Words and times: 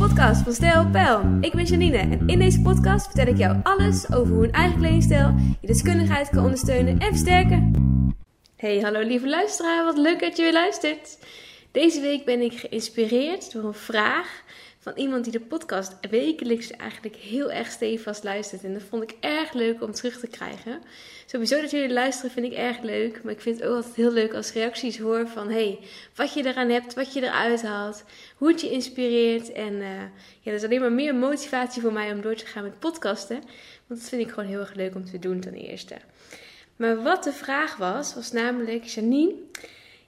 podcast 0.00 0.42
van 0.42 0.52
Stijl. 0.52 0.86
Ik 1.40 1.52
ben 1.52 1.64
Janine 1.64 1.96
en 1.96 2.28
in 2.28 2.38
deze 2.38 2.60
podcast 2.60 3.06
vertel 3.06 3.26
ik 3.26 3.38
jou 3.38 3.60
alles 3.62 4.12
over 4.12 4.34
hoe 4.34 4.44
een 4.44 4.52
eigen 4.52 4.78
kledingstijl 4.78 5.34
je 5.60 5.66
deskundigheid 5.66 6.28
kan 6.28 6.44
ondersteunen 6.44 6.98
en 6.98 7.08
versterken. 7.08 7.72
Hey, 8.56 8.80
hallo 8.80 9.00
lieve 9.00 9.28
luisteraar, 9.28 9.84
wat 9.84 9.98
leuk 9.98 10.20
dat 10.20 10.36
je 10.36 10.42
weer 10.42 10.52
luistert. 10.52 11.18
Deze 11.72 12.00
week 12.00 12.24
ben 12.24 12.40
ik 12.40 12.52
geïnspireerd 12.52 13.52
door 13.52 13.64
een 13.64 13.74
vraag 13.74 14.42
van 14.82 14.92
iemand 14.96 15.24
die 15.24 15.32
de 15.32 15.40
podcast 15.40 15.96
wekelijks 16.10 16.70
eigenlijk 16.70 17.16
heel 17.16 17.52
erg 17.52 17.70
stevast 17.70 18.24
luistert. 18.24 18.64
En 18.64 18.72
dat 18.72 18.82
vond 18.82 19.02
ik 19.02 19.16
erg 19.20 19.52
leuk 19.52 19.82
om 19.82 19.92
terug 19.92 20.18
te 20.18 20.26
krijgen. 20.26 20.82
Sowieso 21.26 21.60
dat 21.60 21.70
jullie 21.70 21.92
luisteren 21.92 22.30
vind 22.30 22.46
ik 22.46 22.52
erg 22.52 22.80
leuk. 22.80 23.22
Maar 23.22 23.32
ik 23.32 23.40
vind 23.40 23.58
het 23.58 23.68
ook 23.68 23.74
altijd 23.74 23.94
heel 23.94 24.12
leuk 24.12 24.34
als 24.34 24.52
reacties 24.52 24.98
hoor 24.98 25.28
van 25.28 25.50
hey, 25.50 25.78
wat 26.14 26.34
je 26.34 26.46
eraan 26.46 26.68
hebt, 26.68 26.94
wat 26.94 27.12
je 27.12 27.22
eruit 27.22 27.62
haalt, 27.62 28.04
hoe 28.36 28.48
het 28.48 28.60
je 28.60 28.70
inspireert. 28.70 29.52
En 29.52 29.72
uh, 29.72 29.88
ja, 30.40 30.50
dat 30.50 30.54
is 30.54 30.64
alleen 30.64 30.80
maar 30.80 30.92
meer 30.92 31.14
motivatie 31.14 31.82
voor 31.82 31.92
mij 31.92 32.12
om 32.12 32.20
door 32.20 32.34
te 32.34 32.46
gaan 32.46 32.62
met 32.62 32.78
podcasten. 32.78 33.40
Want 33.86 34.00
dat 34.00 34.08
vind 34.08 34.22
ik 34.22 34.28
gewoon 34.28 34.48
heel 34.48 34.60
erg 34.60 34.74
leuk 34.74 34.94
om 34.94 35.04
te 35.04 35.18
doen 35.18 35.40
ten 35.40 35.54
eerste. 35.54 35.96
Maar 36.76 37.02
wat 37.02 37.24
de 37.24 37.32
vraag 37.32 37.76
was, 37.76 38.14
was 38.14 38.32
namelijk 38.32 38.84
Janine. 38.84 39.34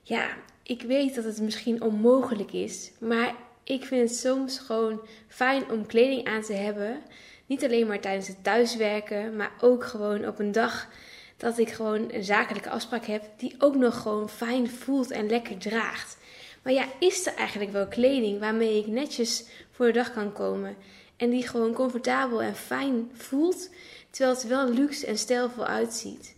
Ja, 0.02 0.36
ik 0.62 0.82
weet 0.82 1.14
dat 1.14 1.24
het 1.24 1.40
misschien 1.40 1.82
onmogelijk 1.82 2.52
is, 2.52 2.90
maar 2.98 3.34
ik 3.64 3.84
vind 3.84 4.08
het 4.08 4.18
soms 4.18 4.58
gewoon 4.58 5.00
fijn 5.28 5.70
om 5.70 5.86
kleding 5.86 6.26
aan 6.26 6.42
te 6.42 6.52
hebben. 6.52 7.02
Niet 7.46 7.64
alleen 7.64 7.86
maar 7.86 8.00
tijdens 8.00 8.28
het 8.28 8.44
thuiswerken, 8.44 9.36
maar 9.36 9.52
ook 9.60 9.84
gewoon 9.84 10.26
op 10.26 10.38
een 10.38 10.52
dag 10.52 10.88
dat 11.36 11.58
ik 11.58 11.70
gewoon 11.70 12.12
een 12.12 12.24
zakelijke 12.24 12.70
afspraak 12.70 13.04
heb 13.06 13.24
die 13.36 13.54
ook 13.58 13.74
nog 13.74 14.00
gewoon 14.00 14.28
fijn 14.28 14.70
voelt 14.70 15.10
en 15.10 15.28
lekker 15.28 15.58
draagt. 15.58 16.16
Maar 16.62 16.72
ja, 16.72 16.84
is 16.98 17.26
er 17.26 17.34
eigenlijk 17.34 17.72
wel 17.72 17.88
kleding 17.88 18.40
waarmee 18.40 18.78
ik 18.78 18.86
netjes 18.86 19.44
voor 19.70 19.86
de 19.86 19.92
dag 19.92 20.12
kan 20.12 20.32
komen 20.32 20.76
en 21.16 21.30
die 21.30 21.48
gewoon 21.48 21.72
comfortabel 21.72 22.42
en 22.42 22.56
fijn 22.56 23.10
voelt, 23.12 23.70
terwijl 24.10 24.34
het 24.34 24.46
wel 24.46 24.68
luxe 24.68 25.06
en 25.06 25.18
stijlvol 25.18 25.64
uitziet? 25.64 26.34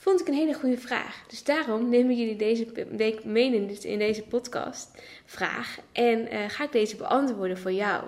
Vond 0.00 0.20
ik 0.20 0.28
een 0.28 0.34
hele 0.34 0.54
goede 0.54 0.78
vraag. 0.78 1.24
Dus 1.28 1.44
daarom 1.44 1.88
neem 1.88 2.10
ik 2.10 2.16
jullie 2.16 2.36
deze 2.36 2.86
week 2.90 3.24
mee 3.24 3.68
in 3.82 3.98
deze 3.98 4.22
podcast 4.22 5.02
vraag 5.24 5.78
en 5.92 6.34
uh, 6.34 6.44
ga 6.48 6.64
ik 6.64 6.72
deze 6.72 6.96
beantwoorden 6.96 7.58
voor 7.58 7.72
jou. 7.72 8.04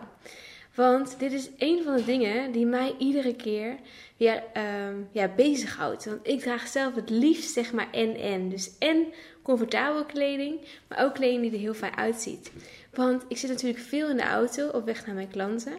Want 0.74 1.18
dit 1.18 1.33
is 1.33 1.50
een 1.58 1.83
van 1.83 1.96
de 1.96 2.05
dingen 2.05 2.52
die 2.52 2.66
mij 2.66 2.94
iedere 2.98 3.34
keer 3.34 3.77
weer 4.16 4.42
um, 4.86 5.08
ja, 5.12 5.28
bezighoudt. 5.36 6.05
Want 6.05 6.20
ik 6.22 6.41
draag 6.41 6.66
zelf 6.66 6.94
het 6.94 7.11
liefst 7.11 7.52
zeg 7.52 7.72
maar 7.72 7.88
en-en. 7.91 8.48
Dus 8.48 8.70
en 8.78 9.06
comfortabele 9.42 10.06
kleding, 10.06 10.61
maar 10.88 11.05
ook 11.05 11.14
kleding 11.14 11.42
die 11.42 11.52
er 11.52 11.58
heel 11.58 11.74
fijn 11.74 11.96
uitziet. 11.96 12.52
Want 12.94 13.24
ik 13.28 13.36
zit 13.36 13.50
natuurlijk 13.50 13.80
veel 13.80 14.08
in 14.08 14.16
de 14.16 14.22
auto 14.22 14.68
op 14.68 14.84
weg 14.84 15.06
naar 15.06 15.14
mijn 15.14 15.30
klanten. 15.30 15.72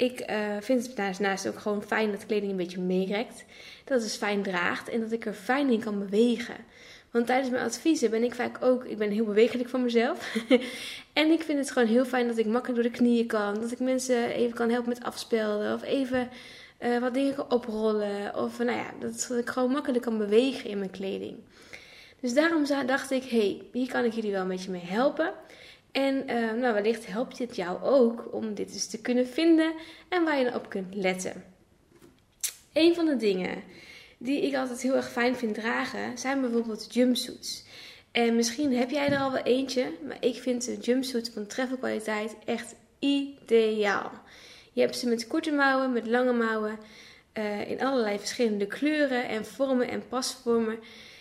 Ik 0.00 0.30
uh, 0.30 0.36
vind 0.60 0.86
het 0.86 0.96
daarnaast 0.96 1.48
ook 1.48 1.58
gewoon 1.58 1.82
fijn 1.82 2.10
dat 2.10 2.26
kleding 2.26 2.50
een 2.50 2.56
beetje 2.56 2.80
meerekt. 2.80 3.44
Dat 3.84 3.94
het 3.94 4.02
dus 4.02 4.16
fijn 4.16 4.42
draagt 4.42 4.88
en 4.88 5.00
dat 5.00 5.12
ik 5.12 5.26
er 5.26 5.32
fijn 5.32 5.70
in 5.70 5.80
kan 5.80 5.98
bewegen. 5.98 6.54
Want 7.10 7.26
tijdens 7.26 7.50
mijn 7.50 7.64
adviezen 7.64 8.10
ben 8.10 8.22
ik 8.22 8.34
vaak 8.34 8.62
ook, 8.62 8.84
ik 8.84 8.98
ben 8.98 9.10
heel 9.10 9.24
bewegelijk 9.24 9.68
van 9.68 9.82
mezelf. 9.82 10.36
en 11.12 11.30
ik 11.30 11.42
vind 11.42 11.58
het 11.58 11.70
gewoon 11.70 11.88
heel 11.88 12.04
fijn 12.04 12.26
dat 12.26 12.38
ik 12.38 12.46
makkelijk 12.46 12.82
door 12.82 12.92
de 12.92 12.98
knieën 12.98 13.26
kan. 13.26 13.60
Dat 13.60 13.72
ik 13.72 13.78
mensen 13.78 14.30
even 14.30 14.54
kan 14.54 14.70
helpen 14.70 14.88
met 14.88 15.04
afspelden. 15.04 15.74
Of 15.74 15.82
even 15.82 16.28
uh, 16.80 16.98
wat 16.98 17.14
dingen 17.14 17.50
oprollen. 17.50 18.36
Of 18.36 18.58
nou 18.58 18.78
ja, 18.78 18.90
dat 19.00 19.30
ik 19.38 19.48
gewoon 19.48 19.70
makkelijk 19.70 20.04
kan 20.04 20.18
bewegen 20.18 20.70
in 20.70 20.78
mijn 20.78 20.90
kleding. 20.90 21.36
Dus 22.20 22.34
daarom 22.34 22.64
dacht 22.86 23.10
ik, 23.10 23.24
hey, 23.24 23.62
hier 23.72 23.88
kan 23.88 24.04
ik 24.04 24.12
jullie 24.12 24.32
wel 24.32 24.42
een 24.42 24.48
beetje 24.48 24.70
mee 24.70 24.84
helpen. 24.84 25.32
En 25.92 26.14
uh, 26.14 26.52
nou, 26.52 26.74
wellicht 26.74 27.06
helpt 27.06 27.36
dit 27.36 27.56
jou 27.56 27.82
ook 27.82 28.28
om 28.32 28.54
dit 28.54 28.72
eens 28.72 28.86
te 28.86 29.00
kunnen 29.00 29.26
vinden 29.28 29.72
en 30.08 30.24
waar 30.24 30.38
je 30.38 30.44
dan 30.44 30.54
op 30.54 30.68
kunt 30.68 30.94
letten. 30.94 31.44
Een 32.72 32.94
van 32.94 33.06
de 33.06 33.16
dingen 33.16 33.62
die 34.18 34.46
ik 34.46 34.54
altijd 34.54 34.82
heel 34.82 34.96
erg 34.96 35.10
fijn 35.10 35.36
vind 35.36 35.54
dragen, 35.54 36.18
zijn 36.18 36.40
bijvoorbeeld 36.40 36.94
jumpsuits. 36.94 37.64
En 38.12 38.36
misschien 38.36 38.76
heb 38.76 38.90
jij 38.90 39.08
er 39.08 39.18
al 39.18 39.32
wel 39.32 39.42
eentje, 39.42 39.92
maar 40.06 40.16
ik 40.20 40.34
vind 40.34 40.64
de 40.64 40.76
jumpsuits 40.76 41.30
van 41.30 41.46
travel 41.46 41.76
kwaliteit 41.76 42.36
echt 42.44 42.74
ideaal. 42.98 44.12
Je 44.72 44.80
hebt 44.80 44.96
ze 44.96 45.08
met 45.08 45.26
korte 45.26 45.50
mouwen, 45.50 45.92
met 45.92 46.06
lange 46.06 46.32
mouwen, 46.32 46.78
uh, 47.34 47.70
in 47.70 47.80
allerlei 47.80 48.18
verschillende 48.18 48.66
kleuren 48.66 49.28
en 49.28 49.44
vormen 49.44 49.88
en 49.88 50.08
pasvormen. 50.08 50.78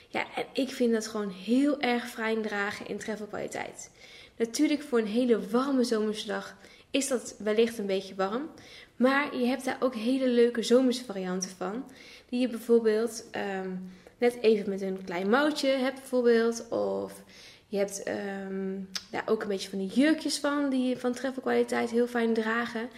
Ja, 0.07 0.25
en 0.35 0.45
ik 0.53 0.69
vind 0.69 0.93
dat 0.93 1.07
gewoon 1.07 1.29
heel 1.29 1.81
erg 1.81 2.09
fijn 2.09 2.41
dragen 2.41 2.87
in 2.87 2.97
travel 2.97 3.25
kwaliteit. 3.25 3.91
Natuurlijk 4.39 4.81
voor 4.81 4.99
een 4.99 5.07
hele 5.07 5.49
warme 5.49 5.83
zomersdag 5.83 6.57
is 6.91 7.07
dat 7.07 7.35
wellicht 7.37 7.77
een 7.77 7.85
beetje 7.85 8.15
warm. 8.15 8.49
Maar 8.95 9.37
je 9.37 9.45
hebt 9.45 9.65
daar 9.65 9.77
ook 9.79 9.95
hele 9.95 10.27
leuke 10.27 10.63
zomerse 10.63 11.03
varianten 11.05 11.49
van. 11.49 11.83
Die 12.29 12.39
je 12.39 12.47
bijvoorbeeld 12.47 13.25
um, 13.63 13.91
net 14.17 14.37
even 14.41 14.69
met 14.69 14.81
een 14.81 15.03
klein 15.05 15.29
mouwtje 15.29 15.67
hebt 15.67 15.99
bijvoorbeeld. 15.99 16.69
Of 16.69 17.23
je 17.67 17.77
hebt 17.77 18.07
um, 18.49 18.89
daar 19.11 19.23
ook 19.25 19.41
een 19.41 19.47
beetje 19.47 19.69
van 19.69 19.79
die 19.79 19.87
jurkjes 19.87 20.37
van. 20.37 20.69
Die 20.69 20.97
van 20.97 21.13
treffelkwaliteit 21.13 21.89
heel 21.89 22.07
fijn 22.07 22.33
dragen. 22.33 22.89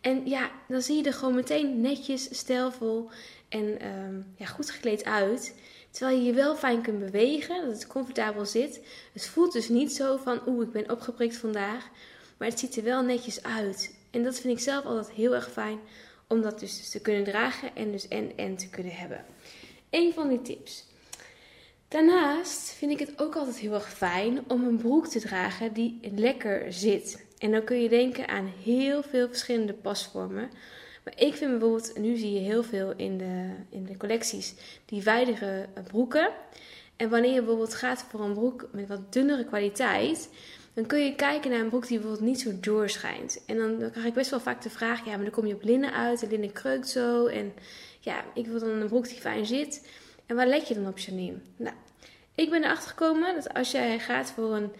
En 0.00 0.26
ja, 0.26 0.50
dan 0.68 0.82
zie 0.82 0.96
je 0.96 1.02
er 1.02 1.12
gewoon 1.12 1.34
meteen 1.34 1.80
netjes, 1.80 2.38
stijlvol 2.38 3.08
en 3.48 3.86
um, 3.86 4.26
ja, 4.36 4.46
goed 4.46 4.70
gekleed 4.70 5.04
uit. 5.04 5.54
Terwijl 5.96 6.18
je 6.18 6.24
je 6.24 6.32
wel 6.32 6.56
fijn 6.56 6.82
kunt 6.82 6.98
bewegen, 6.98 7.66
dat 7.66 7.72
het 7.72 7.86
comfortabel 7.86 8.46
zit. 8.46 8.80
Het 9.12 9.26
voelt 9.26 9.52
dus 9.52 9.68
niet 9.68 9.92
zo 9.92 10.16
van, 10.16 10.40
oeh, 10.46 10.66
ik 10.66 10.72
ben 10.72 10.90
opgeprikt 10.90 11.36
vandaag. 11.36 11.88
Maar 12.36 12.48
het 12.48 12.58
ziet 12.58 12.76
er 12.76 12.82
wel 12.82 13.02
netjes 13.02 13.42
uit. 13.42 13.98
En 14.10 14.22
dat 14.22 14.38
vind 14.38 14.58
ik 14.58 14.64
zelf 14.64 14.84
altijd 14.84 15.10
heel 15.10 15.34
erg 15.34 15.50
fijn 15.50 15.78
om 16.28 16.42
dat 16.42 16.60
dus, 16.60 16.90
te 16.90 17.00
kunnen 17.00 17.24
dragen 17.24 17.76
en 17.76 17.90
dus 17.90 18.08
en 18.08 18.36
en 18.36 18.56
te 18.56 18.68
kunnen 18.68 18.92
hebben. 18.92 19.24
Eén 19.90 20.12
van 20.12 20.28
die 20.28 20.42
tips. 20.42 20.84
Daarnaast 21.88 22.72
vind 22.72 22.92
ik 22.92 22.98
het 22.98 23.20
ook 23.20 23.36
altijd 23.36 23.58
heel 23.58 23.74
erg 23.74 23.92
fijn 23.92 24.44
om 24.48 24.66
een 24.66 24.76
broek 24.76 25.06
te 25.06 25.20
dragen 25.20 25.72
die 25.72 25.98
lekker 26.14 26.72
zit. 26.72 27.24
En 27.38 27.50
dan 27.50 27.64
kun 27.64 27.82
je 27.82 27.88
denken 27.88 28.28
aan 28.28 28.52
heel 28.62 29.02
veel 29.02 29.28
verschillende 29.28 29.74
pasvormen. 29.74 30.50
Maar 31.06 31.14
ik 31.16 31.34
vind 31.34 31.50
bijvoorbeeld, 31.50 31.98
nu 31.98 32.16
zie 32.16 32.32
je 32.32 32.38
heel 32.38 32.62
veel 32.62 32.92
in 32.96 33.18
de, 33.18 33.50
in 33.68 33.84
de 33.84 33.96
collecties, 33.96 34.54
die 34.84 35.02
wijdere 35.02 35.68
broeken. 35.86 36.30
En 36.96 37.08
wanneer 37.08 37.32
je 37.32 37.40
bijvoorbeeld 37.40 37.74
gaat 37.74 38.04
voor 38.08 38.20
een 38.20 38.32
broek 38.32 38.68
met 38.72 38.88
wat 38.88 39.12
dunnere 39.12 39.44
kwaliteit, 39.44 40.30
dan 40.74 40.86
kun 40.86 41.04
je 41.04 41.14
kijken 41.14 41.50
naar 41.50 41.60
een 41.60 41.68
broek 41.68 41.86
die 41.86 41.98
bijvoorbeeld 41.98 42.28
niet 42.28 42.40
zo 42.40 42.50
doorschijnt. 42.60 43.42
En 43.46 43.56
dan, 43.56 43.90
krijg 43.90 44.06
ik 44.06 44.14
best 44.14 44.30
wel 44.30 44.40
vaak 44.40 44.62
de 44.62 44.70
vraag, 44.70 45.04
ja, 45.04 45.10
maar 45.10 45.24
dan 45.24 45.30
kom 45.30 45.46
je 45.46 45.54
op 45.54 45.62
linnen 45.62 45.92
uit 45.92 46.22
en 46.22 46.28
linnen 46.28 46.52
kreukt 46.52 46.88
zo. 46.88 47.26
En 47.26 47.52
ja, 48.00 48.24
ik 48.34 48.46
wil 48.46 48.60
dan 48.60 48.68
een 48.68 48.88
broek 48.88 49.08
die 49.08 49.20
fijn 49.20 49.46
zit. 49.46 49.88
En 50.26 50.36
waar 50.36 50.46
let 50.46 50.68
je 50.68 50.74
dan 50.74 50.88
op, 50.88 50.98
Janine? 50.98 51.38
Nou, 51.56 51.76
ik 52.34 52.50
ben 52.50 52.64
erachter 52.64 52.88
gekomen 52.88 53.34
dat 53.34 53.54
als 53.54 53.70
jij 53.70 53.98
gaat 53.98 54.30
voor 54.30 54.54
een 54.54 54.72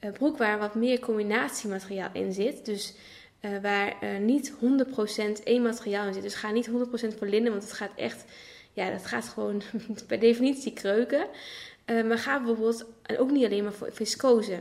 uh, 0.00 0.12
broek 0.12 0.38
waar 0.38 0.58
wat 0.58 0.74
meer 0.74 1.00
combinatiemateriaal 1.00 2.10
in 2.12 2.32
zit, 2.32 2.64
dus 2.64 2.94
uh, 3.44 3.58
waar 3.62 3.96
uh, 4.02 4.18
niet 4.18 4.52
100% 4.52 5.42
één 5.44 5.62
materiaal 5.62 6.06
in 6.06 6.12
zit. 6.14 6.22
Dus 6.22 6.34
ga 6.34 6.50
niet 6.50 6.68
100% 6.68 6.72
voor 7.18 7.26
linnen, 7.26 7.50
want 7.50 7.62
het 7.62 7.72
gaat 7.72 7.92
echt, 7.96 8.24
ja, 8.72 8.90
dat 8.90 9.06
gaat 9.06 9.28
gewoon 9.28 9.62
per 10.06 10.20
definitie 10.20 10.72
kreuken. 10.72 11.26
maar 11.86 12.18
ga 12.18 12.36
bijvoorbeeld, 12.38 12.84
en 13.02 13.18
ook 13.18 13.30
niet 13.30 13.44
alleen 13.44 13.62
maar 13.62 13.72
voor 13.72 13.92
viscose. 13.92 14.58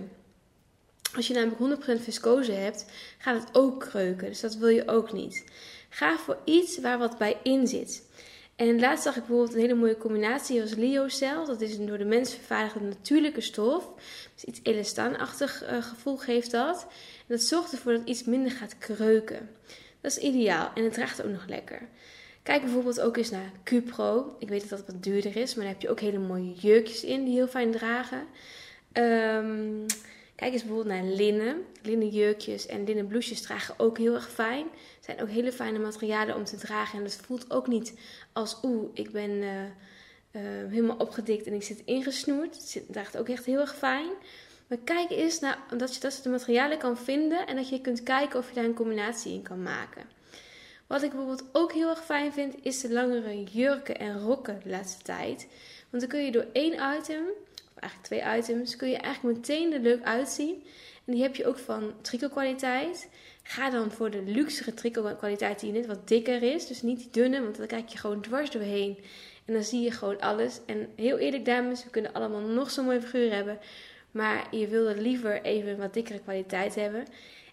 Als 1.15 1.27
je 1.27 1.33
namelijk 1.33 1.99
100% 1.99 2.03
viscose 2.03 2.51
hebt, 2.51 2.85
gaat 3.17 3.43
het 3.43 3.55
ook 3.55 3.79
kreuken. 3.79 4.27
Dus 4.27 4.39
dat 4.39 4.55
wil 4.55 4.69
je 4.69 4.87
ook 4.87 5.13
niet. 5.13 5.43
Ga 5.89 6.17
voor 6.17 6.37
iets 6.45 6.79
waar 6.79 6.97
wat 6.97 7.17
bij 7.17 7.37
in 7.43 7.67
zit. 7.67 8.03
En 8.55 8.79
laatst 8.79 9.03
zag 9.03 9.15
ik 9.15 9.25
bijvoorbeeld 9.25 9.53
een 9.53 9.61
hele 9.61 9.73
mooie 9.73 9.97
combinatie 9.97 10.61
als 10.61 10.75
Lyocell. 10.75 11.45
Dat 11.45 11.61
is 11.61 11.77
een 11.77 11.85
door 11.85 11.97
de 11.97 12.05
mens 12.05 12.33
vervaardigde 12.33 12.79
natuurlijke 12.79 13.41
stof. 13.41 13.89
Dus 14.33 14.43
iets 14.43 14.59
elastaanachtig 14.63 15.63
uh, 15.63 15.83
gevoel 15.83 16.17
geeft 16.17 16.51
dat. 16.51 16.85
En 17.17 17.25
dat 17.27 17.41
zorgt 17.41 17.71
ervoor 17.71 17.93
dat 17.93 18.07
iets 18.07 18.23
minder 18.23 18.51
gaat 18.51 18.77
kreuken. 18.77 19.49
Dat 20.01 20.11
is 20.11 20.17
ideaal 20.17 20.71
en 20.75 20.83
het 20.83 20.93
draagt 20.93 21.23
ook 21.23 21.31
nog 21.31 21.47
lekker. 21.47 21.87
Kijk 22.43 22.61
bijvoorbeeld 22.61 23.01
ook 23.01 23.17
eens 23.17 23.29
naar 23.29 23.51
Cupro. 23.63 24.35
Ik 24.39 24.49
weet 24.49 24.69
dat 24.69 24.69
dat 24.69 24.87
wat 24.87 25.03
duurder 25.03 25.35
is, 25.35 25.55
maar 25.55 25.63
daar 25.63 25.73
heb 25.73 25.81
je 25.81 25.89
ook 25.89 25.99
hele 25.99 26.19
mooie 26.19 26.53
jurkjes 26.53 27.03
in 27.03 27.23
die 27.23 27.33
heel 27.33 27.47
fijn 27.47 27.71
dragen. 27.71 28.23
Um, 28.93 29.85
Kijk 30.35 30.53
eens 30.53 30.63
bijvoorbeeld 30.63 30.95
naar 30.95 31.11
linnen. 31.11 31.65
Linnen 31.81 32.07
jurkjes 32.07 32.65
en 32.65 32.83
linnen 32.83 33.07
blouses 33.07 33.41
dragen 33.41 33.75
ook 33.77 33.97
heel 33.97 34.13
erg 34.13 34.31
fijn. 34.31 34.67
Zijn 34.99 35.21
ook 35.21 35.29
hele 35.29 35.51
fijne 35.51 35.79
materialen 35.79 36.35
om 36.35 36.43
te 36.43 36.57
dragen. 36.57 36.97
En 36.99 37.03
het 37.03 37.15
voelt 37.15 37.51
ook 37.51 37.67
niet 37.67 37.93
als 38.33 38.59
oeh, 38.63 38.89
ik 38.93 39.11
ben 39.11 39.29
uh, 39.29 39.61
uh, 39.61 40.41
helemaal 40.69 40.97
opgedikt 40.97 41.47
en 41.47 41.53
ik 41.53 41.63
zit 41.63 41.81
ingesnoerd. 41.85 42.55
Het 42.55 42.69
zit, 42.69 42.83
draagt 42.91 43.17
ook 43.17 43.29
echt 43.29 43.45
heel 43.45 43.59
erg 43.59 43.75
fijn. 43.75 44.09
Maar 44.67 44.77
kijk 44.77 45.09
eens 45.09 45.39
naar 45.39 45.59
dat 45.77 45.93
je, 45.93 45.99
dat 45.99 46.19
de 46.23 46.29
materialen 46.29 46.77
kan 46.77 46.97
vinden 46.97 47.47
en 47.47 47.55
dat 47.55 47.69
je 47.69 47.81
kunt 47.81 48.03
kijken 48.03 48.39
of 48.39 48.49
je 48.49 48.55
daar 48.55 48.63
een 48.63 48.73
combinatie 48.73 49.33
in 49.33 49.41
kan 49.41 49.61
maken. 49.61 50.03
Wat 50.87 51.03
ik 51.03 51.09
bijvoorbeeld 51.09 51.49
ook 51.51 51.73
heel 51.73 51.89
erg 51.89 52.05
fijn 52.05 52.33
vind, 52.33 52.55
is 52.61 52.81
de 52.81 52.91
langere 52.91 53.43
jurken 53.43 53.99
en 53.99 54.19
rokken 54.19 54.59
de 54.63 54.69
laatste 54.69 55.03
tijd. 55.03 55.47
Want 55.89 56.03
dan 56.03 56.11
kun 56.11 56.25
je 56.25 56.31
door 56.31 56.47
één 56.53 56.97
item 56.99 57.23
eigenlijk 57.75 58.03
twee 58.03 58.37
items, 58.37 58.75
kun 58.75 58.89
je 58.89 58.97
eigenlijk 58.97 59.37
meteen 59.37 59.73
er 59.73 59.79
leuk 59.79 60.03
uitzien. 60.03 60.63
En 61.05 61.13
die 61.13 61.21
heb 61.21 61.35
je 61.35 61.45
ook 61.45 61.57
van 61.57 61.93
tricot 62.01 62.31
kwaliteit. 62.31 63.09
Ga 63.43 63.69
dan 63.69 63.91
voor 63.91 64.11
de 64.11 64.21
luxere 64.21 64.73
tricotkwaliteit 64.73 65.59
die 65.59 65.71
net 65.71 65.85
wat 65.85 66.07
dikker 66.07 66.43
is. 66.43 66.67
Dus 66.67 66.81
niet 66.81 66.97
die 66.97 67.09
dunne, 67.11 67.41
want 67.41 67.57
dan 67.57 67.67
kijk 67.67 67.89
je 67.89 67.97
gewoon 67.97 68.21
dwars 68.21 68.51
doorheen. 68.51 68.97
En 69.45 69.53
dan 69.53 69.63
zie 69.63 69.81
je 69.81 69.91
gewoon 69.91 70.19
alles. 70.19 70.59
En 70.65 70.89
heel 70.95 71.17
eerlijk 71.17 71.45
dames, 71.45 71.83
we 71.83 71.89
kunnen 71.89 72.13
allemaal 72.13 72.41
nog 72.41 72.71
zo'n 72.71 72.85
mooie 72.85 73.01
figuur 73.01 73.33
hebben. 73.33 73.59
Maar 74.11 74.55
je 74.55 74.67
wilde 74.67 75.01
liever 75.01 75.41
even 75.41 75.69
een 75.69 75.77
wat 75.77 75.93
dikkere 75.93 76.19
kwaliteit 76.19 76.75
hebben. 76.75 77.05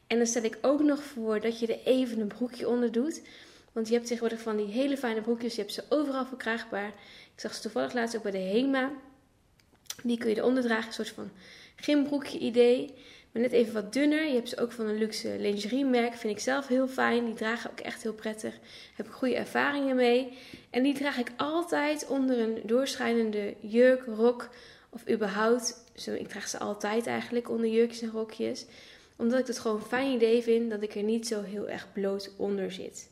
En 0.06 0.16
dan 0.16 0.26
stel 0.26 0.42
ik 0.42 0.58
ook 0.60 0.82
nog 0.82 1.02
voor 1.02 1.40
dat 1.40 1.60
je 1.60 1.66
er 1.66 1.80
even 1.84 2.20
een 2.20 2.28
broekje 2.28 2.68
onder 2.68 2.92
doet. 2.92 3.22
Want 3.72 3.88
je 3.88 3.94
hebt 3.94 4.06
tegenwoordig 4.06 4.40
van 4.40 4.56
die 4.56 4.66
hele 4.66 4.96
fijne 4.96 5.20
broekjes. 5.20 5.54
Je 5.54 5.60
hebt 5.60 5.72
ze 5.72 5.84
overal 5.88 6.26
verkrijgbaar. 6.26 6.88
Ik 7.34 7.40
zag 7.40 7.54
ze 7.54 7.60
toevallig 7.60 7.92
laatst 7.92 8.16
ook 8.16 8.22
bij 8.22 8.32
de 8.32 8.38
HEMA. 8.38 8.92
Die 10.02 10.18
kun 10.18 10.30
je 10.30 10.36
eronder 10.36 10.62
dragen. 10.62 10.86
Een 10.86 10.92
soort 10.92 11.08
van 11.08 11.30
gymbroekje 11.76 12.38
idee. 12.38 12.94
Maar 13.32 13.42
net 13.42 13.52
even 13.52 13.72
wat 13.72 13.92
dunner. 13.92 14.26
Je 14.26 14.34
hebt 14.34 14.48
ze 14.48 14.58
ook 14.58 14.72
van 14.72 14.86
een 14.86 14.98
luxe 14.98 15.36
lingerie 15.38 15.84
merk. 15.84 16.14
Vind 16.14 16.36
ik 16.36 16.42
zelf 16.42 16.66
heel 16.66 16.88
fijn. 16.88 17.24
Die 17.24 17.34
dragen 17.34 17.70
ook 17.70 17.80
echt 17.80 18.02
heel 18.02 18.14
prettig. 18.14 18.54
heb 18.94 19.06
ik 19.06 19.12
goede 19.12 19.34
ervaringen 19.34 19.96
mee. 19.96 20.38
En 20.70 20.82
die 20.82 20.94
draag 20.94 21.18
ik 21.18 21.32
altijd 21.36 22.06
onder 22.08 22.38
een 22.38 22.60
doorschijnende 22.64 23.54
jurk, 23.60 24.04
rok 24.06 24.48
of 24.90 25.08
überhaupt. 25.08 25.84
Ik 26.04 26.28
draag 26.28 26.48
ze 26.48 26.58
altijd 26.58 27.06
eigenlijk 27.06 27.50
onder 27.50 27.70
jurkjes 27.70 28.02
en 28.02 28.10
rokjes. 28.10 28.66
Omdat 29.16 29.38
ik 29.38 29.46
het 29.46 29.58
gewoon 29.58 29.76
een 29.76 29.86
fijn 29.86 30.12
idee 30.12 30.42
vind 30.42 30.70
dat 30.70 30.82
ik 30.82 30.94
er 30.94 31.02
niet 31.02 31.26
zo 31.26 31.42
heel 31.42 31.68
erg 31.68 31.92
bloot 31.92 32.32
onder 32.36 32.72
zit. 32.72 33.08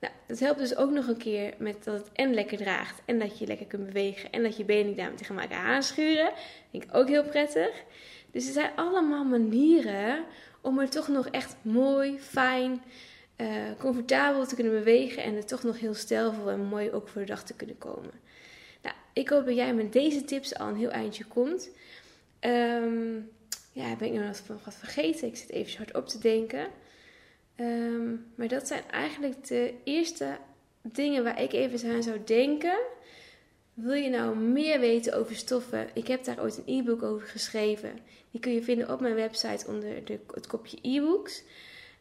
Nou, 0.00 0.12
dat 0.26 0.38
helpt 0.38 0.58
dus 0.58 0.76
ook 0.76 0.90
nog 0.90 1.06
een 1.06 1.16
keer 1.16 1.54
met 1.58 1.84
dat 1.84 1.94
het 1.94 2.12
en 2.12 2.34
lekker 2.34 2.56
draagt. 2.56 3.02
En 3.04 3.18
dat 3.18 3.38
je 3.38 3.46
lekker 3.46 3.66
kunt 3.66 3.86
bewegen. 3.86 4.32
En 4.32 4.42
dat 4.42 4.56
je 4.56 4.64
benen 4.64 4.86
niet 4.86 4.96
daarmee 4.96 5.16
tegen 5.16 5.38
elkaar 5.38 5.58
aanschuren. 5.58 6.32
Vind 6.70 6.82
ik 6.82 6.94
ook 6.94 7.08
heel 7.08 7.24
prettig. 7.24 7.82
Dus 8.30 8.46
er 8.46 8.52
zijn 8.52 8.70
allemaal 8.76 9.24
manieren 9.24 10.24
om 10.60 10.78
er 10.78 10.90
toch 10.90 11.08
nog 11.08 11.28
echt 11.28 11.56
mooi, 11.62 12.18
fijn, 12.18 12.82
uh, 13.36 13.48
comfortabel 13.78 14.46
te 14.46 14.54
kunnen 14.54 14.72
bewegen. 14.72 15.22
En 15.22 15.36
er 15.36 15.46
toch 15.46 15.62
nog 15.62 15.80
heel 15.80 15.94
stijlvol 15.94 16.50
en 16.50 16.64
mooi 16.64 16.90
ook 16.90 17.08
voor 17.08 17.20
de 17.20 17.26
dag 17.26 17.44
te 17.44 17.54
kunnen 17.54 17.78
komen. 17.78 18.12
Nou, 18.82 18.94
ik 19.12 19.28
hoop 19.28 19.46
dat 19.46 19.54
jij 19.54 19.74
met 19.74 19.92
deze 19.92 20.24
tips 20.24 20.58
al 20.58 20.68
een 20.68 20.76
heel 20.76 20.90
eindje 20.90 21.24
komt. 21.24 21.70
Um, 22.40 23.30
ja, 23.72 23.96
ben 23.96 24.12
ik 24.12 24.20
nog 24.48 24.64
wat 24.64 24.74
vergeten? 24.74 25.28
Ik 25.28 25.36
zit 25.36 25.50
even 25.50 25.76
hard 25.76 25.94
op 25.94 26.08
te 26.08 26.18
denken. 26.18 26.66
Ehm, 27.56 28.14
maar 28.34 28.48
dat 28.48 28.66
zijn 28.66 28.82
eigenlijk 28.90 29.46
de 29.46 29.74
eerste 29.84 30.38
dingen 30.82 31.24
waar 31.24 31.42
ik 31.42 31.52
even 31.52 31.90
aan 31.90 32.02
zou 32.02 32.20
denken. 32.24 32.78
Wil 33.74 33.94
je 33.94 34.10
nou 34.10 34.36
meer 34.36 34.80
weten 34.80 35.14
over 35.14 35.36
stoffen? 35.36 35.88
Ik 35.94 36.06
heb 36.06 36.24
daar 36.24 36.40
ooit 36.40 36.56
een 36.56 36.78
e-book 36.78 37.02
over 37.02 37.26
geschreven. 37.26 37.98
Die 38.30 38.40
kun 38.40 38.52
je 38.52 38.62
vinden 38.62 38.90
op 38.90 39.00
mijn 39.00 39.14
website 39.14 39.66
onder 39.66 40.04
de, 40.04 40.18
het 40.34 40.46
kopje 40.46 40.78
e-books. 40.82 41.42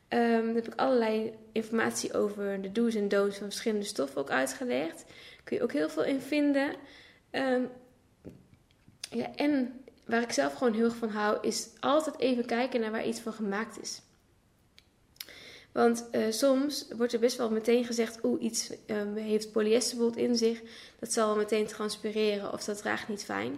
Um, 0.10 0.46
daar 0.46 0.56
heb 0.56 0.68
ik 0.68 0.80
allerlei 0.80 1.34
informatie 1.52 2.14
over 2.14 2.62
de 2.62 2.72
do's 2.72 2.96
en 2.96 3.08
don'ts 3.08 3.38
van 3.38 3.48
verschillende 3.48 3.86
stoffen 3.86 4.22
ook 4.22 4.30
uitgelegd. 4.30 5.06
Kun 5.44 5.58
je 5.58 5.64
ook 5.64 5.74
heel 5.74 5.90
veel 5.90 6.04
in 6.04 6.20
vinden. 6.20 6.76
Um, 7.32 7.70
ja, 9.10 9.36
en 9.36 9.80
waar 10.06 10.22
ik 10.22 10.32
zelf 10.32 10.54
gewoon 10.54 10.74
heel 10.74 10.86
erg 10.86 10.96
van 10.96 11.10
hou, 11.10 11.38
is 11.42 11.70
altijd 11.80 12.20
even 12.20 12.46
kijken 12.46 12.80
naar 12.80 12.92
waar 12.92 13.08
iets 13.08 13.20
van 13.20 13.34
gemaakt 13.34 13.82
is. 13.82 14.02
Want 15.76 16.08
uh, 16.12 16.26
soms 16.30 16.86
wordt 16.98 17.14
er 17.14 17.20
best 17.20 17.38
wel 17.38 17.50
meteen 17.50 17.86
gezegd, 17.86 18.24
oeh, 18.24 18.44
iets 18.44 18.72
um, 18.88 19.16
heeft 19.16 19.52
polyester 19.52 20.18
in 20.18 20.36
zich. 20.36 20.62
Dat 21.00 21.14
zal 21.14 21.28
wel 21.28 21.36
meteen 21.36 21.66
transpireren 21.66 22.54
of 22.54 22.64
dat 22.64 22.78
draagt 22.78 23.08
niet 23.08 23.24
fijn. 23.24 23.52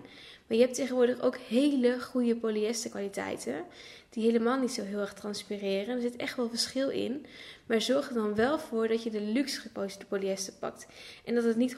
Maar 0.48 0.58
je 0.58 0.64
hebt 0.64 0.76
tegenwoordig 0.76 1.22
ook 1.22 1.38
hele 1.38 2.02
goede 2.02 2.36
polyesterkwaliteiten. 2.36 3.64
Die 4.10 4.24
helemaal 4.26 4.60
niet 4.60 4.72
zo 4.72 4.84
heel 4.84 5.00
erg 5.00 5.14
transpireren. 5.14 5.96
Er 5.96 6.02
zit 6.02 6.16
echt 6.16 6.38
wel 6.38 6.50
verschil 6.50 6.90
in. 6.90 7.26
Maar 7.66 7.82
zorg 7.82 8.08
er 8.08 8.14
dan 8.14 8.36
wel 8.36 8.60
voor 8.60 8.88
dat 8.88 9.04
je 9.04 9.10
de 9.10 9.22
luxe 9.22 9.60
gepolijste 9.60 10.06
polyester 10.06 10.54
pakt. 10.54 10.88
En 11.26 11.36
dat 11.36 11.44
het 11.44 11.58
niet 11.58 11.78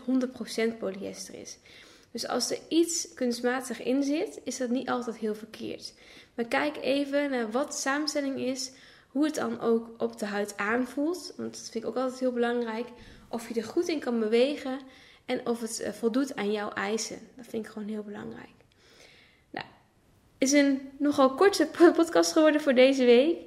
100% 0.73 0.77
polyester 0.77 1.35
is. 1.35 1.57
Dus 2.11 2.27
als 2.27 2.51
er 2.51 2.59
iets 2.67 3.13
kunstmatig 3.13 3.83
in 3.83 4.03
zit, 4.03 4.39
is 4.43 4.57
dat 4.57 4.69
niet 4.69 4.89
altijd 4.89 5.15
heel 5.17 5.35
verkeerd. 5.35 5.93
Maar 6.35 6.45
kijk 6.45 6.77
even 6.81 7.29
naar 7.29 7.51
wat 7.51 7.75
samenstelling 7.75 8.39
is 8.39 8.71
hoe 9.09 9.25
het 9.25 9.35
dan 9.35 9.59
ook 9.59 9.89
op 9.97 10.19
de 10.19 10.25
huid 10.25 10.57
aanvoelt. 10.57 11.33
Want 11.37 11.53
dat 11.53 11.69
vind 11.69 11.83
ik 11.83 11.89
ook 11.89 11.95
altijd 11.95 12.19
heel 12.19 12.31
belangrijk. 12.31 12.87
Of 13.27 13.47
je 13.47 13.53
er 13.53 13.67
goed 13.67 13.87
in 13.87 13.99
kan 13.99 14.19
bewegen 14.19 14.79
en 15.25 15.47
of 15.47 15.61
het 15.61 15.79
eh, 15.79 15.91
voldoet 15.91 16.35
aan 16.35 16.51
jouw 16.51 16.69
eisen. 16.69 17.19
Dat 17.35 17.45
vind 17.47 17.65
ik 17.65 17.71
gewoon 17.71 17.87
heel 17.87 18.03
belangrijk. 18.03 18.57
Nou, 19.49 19.65
is 20.37 20.51
een 20.51 20.89
nogal 20.97 21.35
korte 21.35 21.67
podcast 21.95 22.31
geworden 22.31 22.61
voor 22.61 22.73
deze 22.73 23.05
week. 23.05 23.37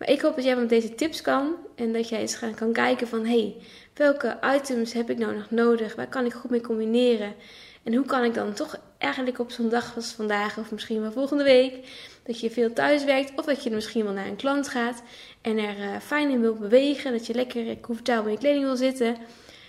Maar 0.00 0.10
ik 0.10 0.20
hoop 0.20 0.34
dat 0.34 0.44
jij 0.44 0.56
met 0.56 0.68
deze 0.68 0.94
tips 0.94 1.20
kan. 1.20 1.54
En 1.74 1.92
dat 1.92 2.08
jij 2.08 2.20
eens 2.20 2.34
gaan 2.34 2.54
kan 2.54 2.72
kijken 2.72 3.08
van... 3.08 3.26
hey, 3.26 3.56
welke 3.94 4.38
items 4.56 4.92
heb 4.92 5.10
ik 5.10 5.18
nou 5.18 5.34
nog 5.34 5.50
nodig? 5.50 5.94
Waar 5.94 6.08
kan 6.08 6.24
ik 6.24 6.32
goed 6.32 6.50
mee 6.50 6.60
combineren? 6.60 7.34
En 7.82 7.94
hoe 7.94 8.06
kan 8.06 8.24
ik 8.24 8.34
dan 8.34 8.52
toch 8.52 8.80
eigenlijk 8.98 9.38
op 9.38 9.50
zo'n 9.50 9.68
dag 9.68 9.96
als 9.96 10.12
vandaag... 10.12 10.58
of 10.58 10.70
misschien 10.70 11.00
wel 11.00 11.12
volgende 11.12 11.44
week 11.44 11.88
dat 12.22 12.40
je 12.40 12.50
veel 12.50 12.72
thuis 12.72 13.04
werkt 13.04 13.32
of 13.38 13.44
dat 13.44 13.62
je 13.62 13.70
misschien 13.70 14.04
wel 14.04 14.12
naar 14.12 14.26
een 14.26 14.36
klant 14.36 14.68
gaat 14.68 15.02
en 15.40 15.58
er 15.58 15.78
uh, 15.78 15.96
fijn 15.98 16.30
in 16.30 16.40
wilt 16.40 16.58
bewegen, 16.58 17.12
dat 17.12 17.26
je 17.26 17.34
lekker 17.34 17.80
comfortabel 17.80 18.26
in 18.26 18.32
je 18.32 18.38
kleding 18.38 18.64
wil 18.64 18.76
zitten. 18.76 19.16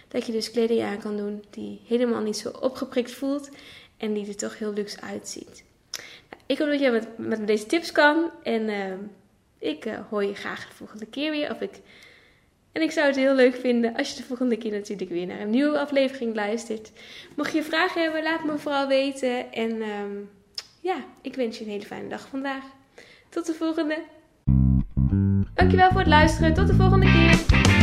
Dat 0.07 0.25
je 0.25 0.31
dus 0.31 0.51
kleding 0.51 0.81
aan 0.81 0.99
kan 0.99 1.17
doen 1.17 1.43
die 1.49 1.81
helemaal 1.87 2.21
niet 2.21 2.37
zo 2.37 2.49
opgeprikt 2.49 3.11
voelt 3.11 3.49
en 3.97 4.13
die 4.13 4.27
er 4.27 4.35
toch 4.35 4.57
heel 4.57 4.73
luxe 4.73 5.01
uitziet. 5.01 5.63
Nou, 6.29 6.41
ik 6.45 6.57
hoop 6.57 6.67
dat 6.67 6.79
jij 6.79 6.91
met, 6.91 7.17
met 7.17 7.47
deze 7.47 7.65
tips 7.65 7.91
kan 7.91 8.31
en 8.43 8.61
uh, 8.69 8.93
ik 9.61 9.85
uh, 9.85 9.99
hoor 10.09 10.23
je 10.23 10.35
graag 10.35 10.67
de 10.67 10.75
volgende 10.75 11.05
keer 11.05 11.31
weer. 11.31 11.51
Of 11.51 11.61
ik, 11.61 11.79
en 12.71 12.81
ik 12.81 12.91
zou 12.91 13.07
het 13.07 13.15
heel 13.15 13.35
leuk 13.35 13.55
vinden 13.55 13.95
als 13.95 14.09
je 14.09 14.15
de 14.15 14.23
volgende 14.23 14.57
keer 14.57 14.71
natuurlijk 14.71 15.09
weer 15.09 15.25
naar 15.25 15.39
een 15.39 15.49
nieuwe 15.49 15.79
aflevering 15.79 16.35
luistert. 16.35 16.91
Mocht 17.35 17.53
je 17.53 17.63
vragen 17.63 18.01
hebben, 18.01 18.23
laat 18.23 18.43
me 18.43 18.57
vooral 18.57 18.87
weten 18.87 19.51
en... 19.51 19.81
Ehm, 19.81 20.17
ja, 20.81 20.95
ik 21.21 21.35
wens 21.35 21.57
je 21.57 21.63
een 21.63 21.69
hele 21.69 21.85
fijne 21.85 22.09
dag 22.09 22.27
vandaag. 22.27 22.63
Tot 23.29 23.45
de 23.45 23.53
volgende. 23.53 23.97
Dankjewel 25.53 25.89
voor 25.89 25.99
het 25.99 26.09
luisteren. 26.09 26.53
Tot 26.53 26.67
de 26.67 26.73
volgende 26.73 27.05
keer. 27.05 27.80